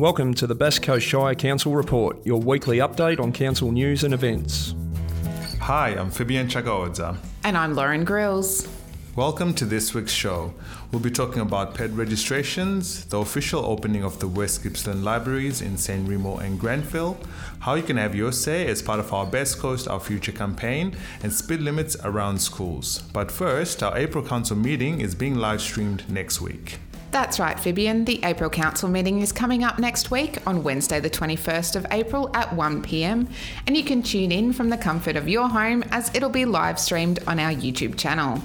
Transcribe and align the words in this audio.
Welcome 0.00 0.32
to 0.36 0.46
the 0.46 0.54
Bass 0.54 0.78
Coast 0.78 1.06
Shire 1.06 1.34
Council 1.34 1.74
Report, 1.74 2.24
your 2.24 2.40
weekly 2.40 2.78
update 2.78 3.20
on 3.20 3.34
council 3.34 3.70
news 3.70 4.02
and 4.02 4.14
events. 4.14 4.74
Hi, 5.60 5.90
I'm 5.90 6.10
Fabian 6.10 6.48
Chagaodza. 6.48 7.18
And 7.44 7.54
I'm 7.54 7.74
Lauren 7.74 8.04
Grills. 8.04 8.66
Welcome 9.14 9.52
to 9.56 9.66
this 9.66 9.92
week's 9.92 10.14
show. 10.14 10.54
We'll 10.90 11.02
be 11.02 11.10
talking 11.10 11.42
about 11.42 11.74
pet 11.74 11.90
registrations, 11.90 13.04
the 13.04 13.18
official 13.18 13.62
opening 13.66 14.02
of 14.02 14.18
the 14.20 14.26
West 14.26 14.62
Gippsland 14.62 15.04
Libraries 15.04 15.60
in 15.60 15.76
San 15.76 16.06
Remo 16.06 16.38
and 16.38 16.58
Grantville, 16.58 17.18
how 17.58 17.74
you 17.74 17.82
can 17.82 17.98
have 17.98 18.14
your 18.14 18.32
say 18.32 18.68
as 18.68 18.80
part 18.80 19.00
of 19.00 19.12
our 19.12 19.26
Bass 19.26 19.54
Coast 19.54 19.86
Our 19.86 20.00
Future 20.00 20.32
campaign, 20.32 20.96
and 21.22 21.30
speed 21.30 21.60
limits 21.60 21.94
around 22.04 22.40
schools. 22.40 23.02
But 23.12 23.30
first, 23.30 23.82
our 23.82 23.98
April 23.98 24.24
Council 24.24 24.56
meeting 24.56 25.02
is 25.02 25.14
being 25.14 25.34
live 25.34 25.60
streamed 25.60 26.08
next 26.08 26.40
week. 26.40 26.78
That's 27.10 27.40
right, 27.40 27.58
Fabian. 27.58 28.04
The 28.04 28.20
April 28.22 28.48
Council 28.48 28.88
meeting 28.88 29.20
is 29.20 29.32
coming 29.32 29.64
up 29.64 29.80
next 29.80 30.12
week 30.12 30.38
on 30.46 30.62
Wednesday, 30.62 31.00
the 31.00 31.10
21st 31.10 31.74
of 31.74 31.84
April 31.90 32.30
at 32.34 32.50
1pm, 32.50 33.26
and 33.66 33.76
you 33.76 33.82
can 33.82 34.02
tune 34.02 34.30
in 34.30 34.52
from 34.52 34.70
the 34.70 34.76
comfort 34.76 35.16
of 35.16 35.28
your 35.28 35.48
home 35.48 35.82
as 35.90 36.14
it'll 36.14 36.30
be 36.30 36.44
live 36.44 36.78
streamed 36.78 37.18
on 37.26 37.40
our 37.40 37.50
YouTube 37.50 37.98
channel. 37.98 38.40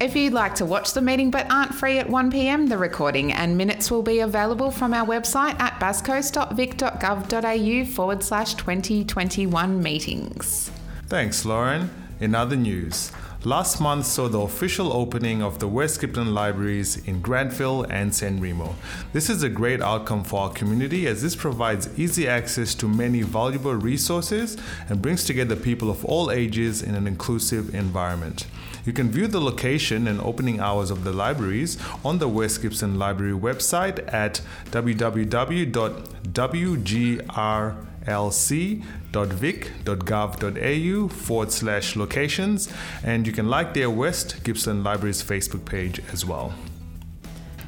If 0.00 0.14
you'd 0.14 0.32
like 0.32 0.54
to 0.56 0.64
watch 0.64 0.92
the 0.92 1.00
meeting 1.00 1.32
but 1.32 1.50
aren't 1.50 1.74
free 1.74 1.98
at 1.98 2.06
1pm, 2.06 2.68
the 2.68 2.78
recording 2.78 3.32
and 3.32 3.56
minutes 3.56 3.90
will 3.90 4.02
be 4.02 4.20
available 4.20 4.70
from 4.70 4.94
our 4.94 5.04
website 5.04 5.58
at 5.58 5.80
basscoast.vic.gov.au 5.80 7.84
forward 7.92 8.22
slash 8.22 8.54
2021 8.54 9.82
meetings. 9.82 10.70
Thanks, 11.08 11.44
Lauren. 11.44 11.90
In 12.20 12.36
other 12.36 12.54
news, 12.54 13.10
last 13.44 13.80
month 13.80 14.04
saw 14.04 14.28
the 14.28 14.40
official 14.40 14.92
opening 14.92 15.42
of 15.42 15.60
the 15.60 15.68
West 15.68 16.00
Gippsland 16.00 16.34
Libraries 16.34 16.96
in 17.06 17.22
Grantville 17.22 17.86
and 17.88 18.14
San 18.14 18.40
Remo. 18.40 18.74
This 19.12 19.30
is 19.30 19.42
a 19.42 19.48
great 19.48 19.80
outcome 19.80 20.24
for 20.24 20.42
our 20.42 20.50
community 20.50 21.06
as 21.06 21.22
this 21.22 21.36
provides 21.36 21.88
easy 21.98 22.26
access 22.26 22.74
to 22.74 22.88
many 22.88 23.22
valuable 23.22 23.74
resources 23.74 24.56
and 24.88 25.00
brings 25.00 25.24
together 25.24 25.54
people 25.56 25.90
of 25.90 26.04
all 26.04 26.30
ages 26.30 26.82
in 26.82 26.94
an 26.94 27.06
inclusive 27.06 27.74
environment. 27.74 28.46
You 28.84 28.92
can 28.92 29.10
view 29.10 29.26
the 29.28 29.40
location 29.40 30.08
and 30.08 30.20
opening 30.20 30.60
hours 30.60 30.90
of 30.90 31.04
the 31.04 31.12
libraries 31.12 31.78
on 32.04 32.18
the 32.18 32.28
West 32.28 32.62
Gippsland 32.62 32.98
Library 32.98 33.34
website 33.34 34.12
at 34.12 34.40
www.wgrlc.vic.gov.au 38.08 41.08
forward 41.08 41.52
slash 41.52 41.96
locations, 41.96 42.72
and 43.04 43.26
you 43.26 43.32
can 43.32 43.48
like 43.48 43.74
their 43.74 43.90
West 43.90 44.44
Gippsland 44.44 44.84
Library's 44.84 45.20
Facebook 45.22 45.64
page 45.64 46.00
as 46.12 46.24
well. 46.24 46.54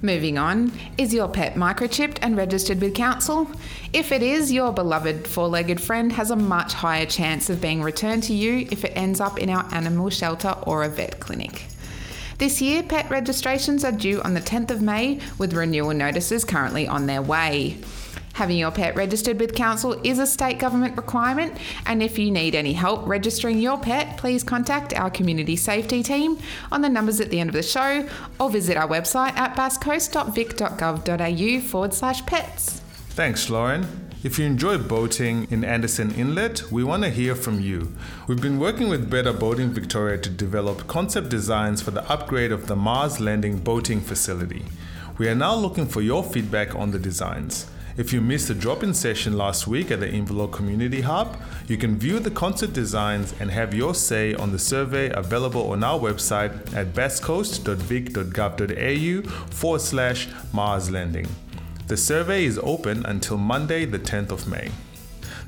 Moving 0.00 0.38
on, 0.38 0.70
is 0.96 1.12
your 1.12 1.26
pet 1.26 1.56
microchipped 1.56 2.18
and 2.22 2.36
registered 2.36 2.80
with 2.80 2.94
council? 2.94 3.50
If 3.92 4.12
it 4.12 4.22
is, 4.22 4.52
your 4.52 4.72
beloved 4.72 5.26
four 5.26 5.48
legged 5.48 5.80
friend 5.80 6.12
has 6.12 6.30
a 6.30 6.36
much 6.36 6.72
higher 6.72 7.06
chance 7.06 7.50
of 7.50 7.60
being 7.60 7.82
returned 7.82 8.22
to 8.24 8.32
you 8.32 8.68
if 8.70 8.84
it 8.84 8.92
ends 8.94 9.20
up 9.20 9.40
in 9.40 9.50
our 9.50 9.66
animal 9.74 10.08
shelter 10.08 10.54
or 10.62 10.84
a 10.84 10.88
vet 10.88 11.18
clinic. 11.18 11.64
This 12.38 12.62
year, 12.62 12.84
pet 12.84 13.10
registrations 13.10 13.84
are 13.84 13.90
due 13.90 14.22
on 14.22 14.34
the 14.34 14.40
10th 14.40 14.70
of 14.70 14.80
May, 14.80 15.18
with 15.38 15.52
renewal 15.52 15.92
notices 15.92 16.44
currently 16.44 16.86
on 16.86 17.06
their 17.06 17.20
way. 17.20 17.78
Having 18.38 18.58
your 18.58 18.70
pet 18.70 18.94
registered 18.94 19.40
with 19.40 19.56
council 19.56 20.00
is 20.04 20.20
a 20.20 20.26
state 20.26 20.60
government 20.60 20.96
requirement, 20.96 21.56
and 21.86 22.00
if 22.00 22.20
you 22.20 22.30
need 22.30 22.54
any 22.54 22.72
help 22.72 23.04
registering 23.04 23.58
your 23.58 23.76
pet, 23.76 24.16
please 24.16 24.44
contact 24.44 24.94
our 24.94 25.10
community 25.10 25.56
safety 25.56 26.04
team 26.04 26.38
on 26.70 26.80
the 26.80 26.88
numbers 26.88 27.20
at 27.20 27.30
the 27.30 27.40
end 27.40 27.50
of 27.50 27.54
the 27.54 27.64
show 27.64 28.08
or 28.38 28.48
visit 28.48 28.76
our 28.76 28.86
website 28.86 29.36
at 29.36 29.56
basscoast.vic.gov.au 29.56 31.68
forward 31.68 31.92
slash 31.92 32.24
pets. 32.26 32.80
Thanks, 33.08 33.50
Lauren. 33.50 34.08
If 34.22 34.38
you 34.38 34.44
enjoy 34.44 34.78
boating 34.78 35.48
in 35.50 35.64
Anderson 35.64 36.12
Inlet, 36.12 36.70
we 36.70 36.84
want 36.84 37.02
to 37.02 37.10
hear 37.10 37.34
from 37.34 37.58
you. 37.58 37.92
We've 38.28 38.40
been 38.40 38.60
working 38.60 38.88
with 38.88 39.10
Better 39.10 39.32
Boating 39.32 39.70
Victoria 39.70 40.18
to 40.18 40.30
develop 40.30 40.86
concept 40.86 41.28
designs 41.28 41.82
for 41.82 41.90
the 41.90 42.08
upgrade 42.08 42.52
of 42.52 42.68
the 42.68 42.76
Mahers 42.76 43.18
Landing 43.18 43.58
boating 43.58 44.00
facility. 44.00 44.66
We 45.18 45.28
are 45.28 45.34
now 45.34 45.56
looking 45.56 45.88
for 45.88 46.02
your 46.02 46.22
feedback 46.22 46.76
on 46.76 46.92
the 46.92 47.00
designs. 47.00 47.66
If 47.98 48.12
you 48.12 48.20
missed 48.20 48.46
the 48.46 48.54
drop 48.54 48.84
in 48.84 48.94
session 48.94 49.36
last 49.36 49.66
week 49.66 49.90
at 49.90 49.98
the 49.98 50.06
Inverloch 50.06 50.52
Community 50.52 51.00
Hub, 51.00 51.36
you 51.66 51.76
can 51.76 51.98
view 51.98 52.20
the 52.20 52.30
concept 52.30 52.72
designs 52.72 53.34
and 53.40 53.50
have 53.50 53.74
your 53.74 53.92
say 53.92 54.34
on 54.34 54.52
the 54.52 54.58
survey 54.58 55.10
available 55.10 55.72
on 55.72 55.82
our 55.82 55.98
website 55.98 56.52
at 56.76 56.94
basscoast.vic.gov.au 56.94 59.30
forward 59.50 59.80
slash 59.80 60.28
Mahers 60.54 60.92
Landing. 60.92 61.26
The 61.88 61.96
survey 61.96 62.44
is 62.44 62.60
open 62.62 63.04
until 63.04 63.36
Monday, 63.36 63.84
the 63.84 63.98
10th 63.98 64.30
of 64.30 64.46
May. 64.46 64.70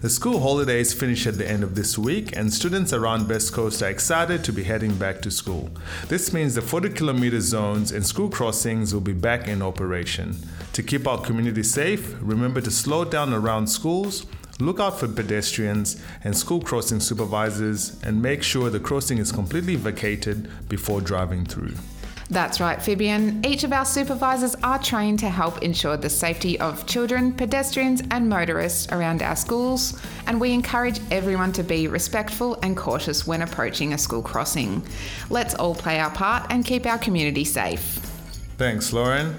The 0.00 0.08
school 0.08 0.40
holidays 0.40 0.94
finish 0.94 1.26
at 1.26 1.36
the 1.36 1.46
end 1.46 1.62
of 1.62 1.74
this 1.74 1.98
week, 1.98 2.34
and 2.34 2.50
students 2.50 2.94
around 2.94 3.28
Bass 3.28 3.50
Coast 3.50 3.82
are 3.82 3.90
excited 3.90 4.42
to 4.44 4.50
be 4.50 4.62
heading 4.62 4.94
back 4.94 5.20
to 5.20 5.30
school. 5.30 5.68
This 6.08 6.32
means 6.32 6.54
the 6.54 6.62
40 6.62 6.88
kilometer 6.94 7.38
zones 7.42 7.92
and 7.92 8.06
school 8.06 8.30
crossings 8.30 8.94
will 8.94 9.02
be 9.02 9.12
back 9.12 9.46
in 9.46 9.60
operation. 9.60 10.36
To 10.72 10.82
keep 10.82 11.06
our 11.06 11.20
community 11.20 11.62
safe, 11.62 12.16
remember 12.22 12.62
to 12.62 12.70
slow 12.70 13.04
down 13.04 13.34
around 13.34 13.66
schools, 13.66 14.24
look 14.58 14.80
out 14.80 14.98
for 14.98 15.06
pedestrians 15.06 16.02
and 16.24 16.34
school 16.34 16.62
crossing 16.62 17.00
supervisors, 17.00 18.02
and 18.02 18.22
make 18.22 18.42
sure 18.42 18.70
the 18.70 18.80
crossing 18.80 19.18
is 19.18 19.30
completely 19.30 19.76
vacated 19.76 20.48
before 20.66 21.02
driving 21.02 21.44
through. 21.44 21.74
That's 22.30 22.60
right, 22.60 22.80
Fabian. 22.80 23.44
Each 23.44 23.64
of 23.64 23.72
our 23.72 23.84
supervisors 23.84 24.54
are 24.62 24.78
trained 24.78 25.18
to 25.18 25.28
help 25.28 25.62
ensure 25.62 25.96
the 25.96 26.08
safety 26.08 26.60
of 26.60 26.86
children, 26.86 27.32
pedestrians, 27.32 28.02
and 28.12 28.28
motorists 28.28 28.86
around 28.92 29.20
our 29.20 29.34
schools, 29.34 30.00
and 30.28 30.40
we 30.40 30.52
encourage 30.52 31.00
everyone 31.10 31.50
to 31.54 31.64
be 31.64 31.88
respectful 31.88 32.56
and 32.62 32.76
cautious 32.76 33.26
when 33.26 33.42
approaching 33.42 33.94
a 33.94 33.98
school 33.98 34.22
crossing. 34.22 34.86
Let's 35.28 35.54
all 35.56 35.74
play 35.74 35.98
our 35.98 36.10
part 36.10 36.46
and 36.50 36.64
keep 36.64 36.86
our 36.86 36.98
community 36.98 37.44
safe. 37.44 37.98
Thanks, 38.56 38.92
Lauren. 38.92 39.34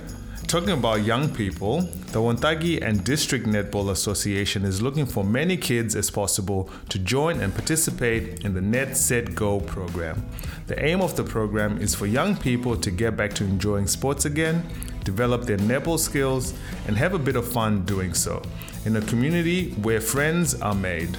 Talking 0.51 0.71
about 0.71 1.05
young 1.05 1.33
people, 1.33 1.79
the 2.11 2.19
Wonthaggi 2.19 2.81
and 2.81 3.05
District 3.05 3.45
Netball 3.45 3.91
Association 3.91 4.65
is 4.65 4.81
looking 4.81 5.05
for 5.05 5.23
many 5.23 5.55
kids 5.55 5.95
as 5.95 6.09
possible 6.09 6.69
to 6.89 6.99
join 6.99 7.39
and 7.39 7.55
participate 7.55 8.43
in 8.43 8.53
the 8.53 8.59
Net 8.59 8.97
Set 8.97 9.33
Go 9.33 9.61
program. 9.61 10.25
The 10.67 10.77
aim 10.83 10.99
of 10.99 11.15
the 11.15 11.23
program 11.23 11.77
is 11.77 11.95
for 11.95 12.05
young 12.05 12.35
people 12.35 12.75
to 12.75 12.91
get 12.91 13.15
back 13.15 13.31
to 13.35 13.45
enjoying 13.45 13.87
sports 13.87 14.25
again, 14.25 14.67
develop 15.05 15.43
their 15.43 15.55
netball 15.55 15.97
skills, 15.97 16.53
and 16.85 16.97
have 16.97 17.13
a 17.13 17.19
bit 17.19 17.37
of 17.37 17.49
fun 17.49 17.85
doing 17.85 18.13
so 18.13 18.41
in 18.83 18.97
a 18.97 19.01
community 19.03 19.71
where 19.75 20.01
friends 20.01 20.59
are 20.61 20.75
made. 20.75 21.17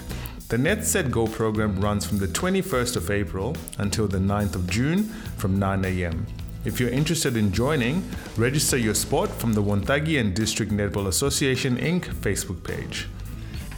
The 0.49 0.59
Net 0.59 0.85
Set 0.85 1.11
Go 1.11 1.27
program 1.27 1.81
runs 1.81 2.05
from 2.05 2.19
the 2.19 2.29
21st 2.29 2.97
of 2.97 3.11
April 3.11 3.57
until 3.79 4.07
the 4.07 4.19
9th 4.19 4.57
of 4.57 4.69
June 4.69 5.05
from 5.39 5.59
9 5.59 5.87
a.m. 5.87 6.27
If 6.65 6.79
you're 6.79 6.91
interested 6.91 7.37
in 7.37 7.51
joining, 7.51 8.09
register 8.37 8.77
your 8.77 8.95
sport 8.95 9.31
from 9.31 9.55
the 9.55 9.63
Wonthaggi 9.63 10.21
and 10.21 10.33
District 10.33 10.71
Netball 10.71 11.09
Association 11.09 11.77
Inc. 11.77 12.05
Facebook 12.05 12.63
page. 12.63 13.09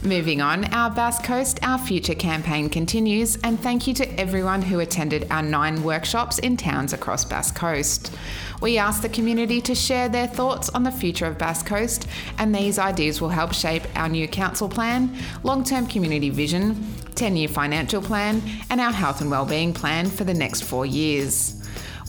Moving 0.02 0.42
on, 0.42 0.66
our 0.66 0.90
Bass 0.90 1.18
Coast 1.24 1.58
Our 1.62 1.78
Future 1.78 2.14
campaign 2.14 2.68
continues, 2.68 3.36
and 3.36 3.58
thank 3.58 3.86
you 3.86 3.94
to 3.94 4.20
everyone 4.20 4.60
who 4.60 4.80
attended 4.80 5.26
our 5.30 5.40
nine 5.40 5.82
workshops 5.82 6.38
in 6.38 6.58
towns 6.58 6.92
across 6.92 7.24
Bass 7.24 7.50
Coast. 7.50 8.12
We 8.60 8.76
asked 8.76 9.00
the 9.00 9.08
community 9.08 9.62
to 9.62 9.74
share 9.74 10.10
their 10.10 10.26
thoughts 10.26 10.68
on 10.68 10.82
the 10.82 10.92
future 10.92 11.24
of 11.24 11.38
Bass 11.38 11.62
Coast, 11.62 12.06
and 12.36 12.54
these 12.54 12.78
ideas 12.78 13.18
will 13.18 13.30
help 13.30 13.54
shape 13.54 13.84
our 13.96 14.10
new 14.10 14.28
council 14.28 14.68
plan, 14.68 15.16
long 15.42 15.64
term 15.64 15.86
community 15.86 16.28
vision, 16.28 16.86
10 17.14 17.38
year 17.38 17.48
financial 17.48 18.02
plan, 18.02 18.42
and 18.68 18.78
our 18.78 18.92
health 18.92 19.22
and 19.22 19.30
wellbeing 19.30 19.72
plan 19.72 20.04
for 20.10 20.24
the 20.24 20.34
next 20.34 20.64
four 20.64 20.84
years. 20.84 21.63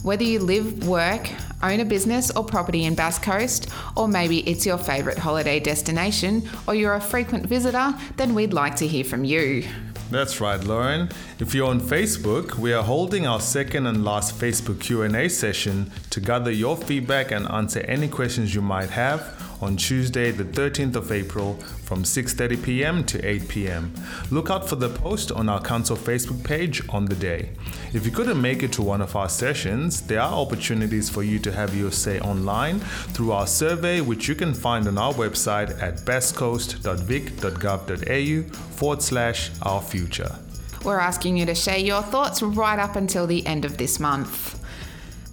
Whether 0.05 0.23
you 0.23 0.37
live, 0.37 0.87
work, 0.87 1.27
own 1.63 1.79
a 1.79 1.83
business 1.83 2.29
or 2.29 2.43
property 2.43 2.85
in 2.85 2.93
Bass 2.93 3.17
Coast, 3.17 3.69
or 3.97 4.07
maybe 4.07 4.47
it's 4.47 4.63
your 4.63 4.77
favourite 4.77 5.17
holiday 5.17 5.59
destination, 5.59 6.47
or 6.67 6.75
you're 6.75 6.93
a 6.93 7.01
frequent 7.01 7.47
visitor, 7.47 7.91
then 8.15 8.35
we'd 8.35 8.53
like 8.53 8.75
to 8.75 8.87
hear 8.87 9.03
from 9.03 9.23
you. 9.23 9.67
That's 10.11 10.39
right, 10.39 10.63
Lauren. 10.63 11.09
If 11.39 11.55
you're 11.55 11.67
on 11.67 11.81
Facebook, 11.81 12.53
we 12.53 12.71
are 12.71 12.83
holding 12.83 13.25
our 13.25 13.41
second 13.41 13.87
and 13.87 14.05
last 14.05 14.39
Facebook 14.39 14.79
Q&A 14.79 15.27
session 15.27 15.91
to 16.11 16.19
gather 16.19 16.51
your 16.51 16.77
feedback 16.77 17.31
and 17.31 17.49
answer 17.49 17.79
any 17.79 18.07
questions 18.07 18.53
you 18.53 18.61
might 18.61 18.91
have 18.91 19.44
on 19.61 19.77
Tuesday, 19.77 20.31
the 20.31 20.43
13th 20.43 20.95
of 20.95 21.11
April 21.11 21.53
from 21.83 22.03
6:30 22.03 22.63
p.m. 22.63 23.03
to 23.05 23.23
8 23.25 23.47
p.m. 23.47 23.93
Look 24.31 24.49
out 24.49 24.67
for 24.67 24.75
the 24.75 24.89
post 24.89 25.31
on 25.31 25.47
our 25.49 25.61
council 25.61 25.95
Facebook 25.95 26.43
page 26.43 26.81
on 26.89 27.05
the 27.05 27.15
day. 27.15 27.51
If 27.93 28.05
you 28.05 28.11
couldn't 28.11 28.41
make 28.41 28.63
it 28.63 28.73
to 28.73 28.81
one 28.81 29.01
of 29.01 29.15
our 29.15 29.29
sessions, 29.29 30.01
there 30.01 30.21
are 30.21 30.33
opportunities 30.33 31.09
for 31.09 31.23
you 31.23 31.39
to 31.39 31.51
have 31.51 31.75
your 31.75 31.91
say 31.91 32.19
online 32.19 32.79
through 33.13 33.31
our 33.31 33.47
survey, 33.47 34.01
which 34.01 34.27
you 34.27 34.35
can 34.35 34.53
find 34.53 34.87
on 34.87 34.97
our 34.97 35.13
website 35.13 35.81
at 35.81 35.99
basscoast.vic.gov.au 35.99 38.55
forward 38.75 39.01
slash 39.01 39.51
our 39.61 39.81
future. 39.81 40.35
We're 40.83 40.99
asking 40.99 41.37
you 41.37 41.45
to 41.47 41.55
share 41.55 41.79
your 41.79 42.03
thoughts 42.03 42.43
right 42.43 42.77
up 42.77 42.95
until 42.95 43.25
the 43.25 43.45
end 43.47 43.65
of 43.65 43.77
this 43.77 43.99
month. 43.99 44.61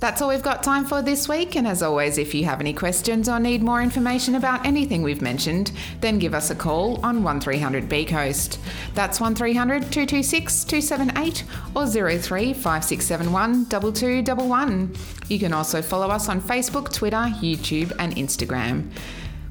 That's 0.03 0.21
all 0.21 0.31
we've 0.31 0.43
got 0.43 0.65
time 0.65 0.85
for 0.85 1.01
this 1.01 1.29
week, 1.29 1.55
and 1.55 1.65
as 1.65 1.81
always, 1.81 2.19
if 2.19 2.35
you 2.35 2.45
have 2.45 2.59
any 2.59 2.73
questions 2.73 3.29
or 3.29 3.39
need 3.39 3.63
more 3.63 3.81
information 3.81 4.35
about 4.35 4.67
anything 4.67 5.01
we've 5.01 5.23
mentioned, 5.23 5.71
then 6.01 6.19
give 6.19 6.35
us 6.35 6.51
a 6.51 6.57
call 6.57 6.99
on 7.07 7.23
1300 7.23 7.89
B 7.89 8.05
Coast. 8.05 8.59
That's 8.95 9.21
1300 9.21 9.93
226 9.93 10.65
278 10.65 11.45
or 11.77 11.87
03 11.87 12.53
5671 12.53 13.67
2211. 13.67 14.97
You 15.29 15.39
can 15.39 15.53
also 15.53 15.81
follow 15.81 16.09
us 16.09 16.29
on 16.29 16.41
Facebook, 16.41 16.93
Twitter, 16.93 17.29
YouTube, 17.39 17.93
and 18.01 18.17
Instagram. 18.17 18.91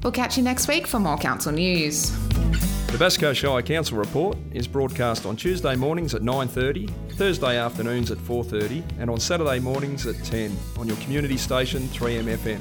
We'll 0.02 0.12
catch 0.12 0.36
you 0.36 0.42
next 0.42 0.68
week 0.68 0.86
for 0.86 0.98
more 0.98 1.16
council 1.16 1.52
news. 1.52 2.12
The 2.92 2.98
Bass 2.98 3.16
Coast 3.16 3.40
Shire 3.40 3.62
Council 3.62 3.96
report 3.96 4.36
is 4.52 4.68
broadcast 4.68 5.24
on 5.24 5.34
Tuesday 5.34 5.74
mornings 5.74 6.14
at 6.14 6.20
9:30, 6.20 6.90
Thursday 7.12 7.56
afternoons 7.56 8.10
at 8.10 8.18
4:30, 8.18 8.84
and 8.98 9.08
on 9.08 9.18
Saturday 9.18 9.60
mornings 9.60 10.06
at 10.06 10.22
10 10.24 10.54
on 10.78 10.86
your 10.86 10.98
community 10.98 11.38
station 11.38 11.88
3M 11.88 12.28
FM. 12.28 12.60